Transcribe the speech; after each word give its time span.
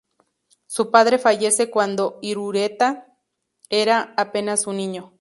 Su 0.65 0.89
padre 0.89 1.19
fallece 1.19 1.69
cuando 1.69 2.17
Irureta 2.23 3.19
era 3.69 4.15
apenas 4.17 4.65
un 4.65 4.77
niño. 4.77 5.09